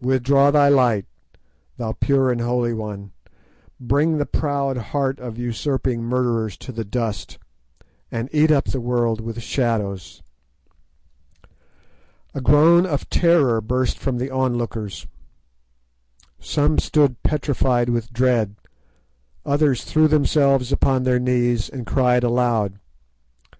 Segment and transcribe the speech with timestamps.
[0.00, 1.06] withdraw thy light,
[1.76, 3.10] thou pure and holy One;
[3.80, 7.36] bring the proud heart of usurping murderers to the dust,
[8.08, 10.22] and eat up the world with shadows."
[12.32, 15.08] A groan of terror burst from the onlookers.
[16.38, 18.54] Some stood petrified with dread,
[19.44, 22.78] others threw themselves upon their knees and cried aloud.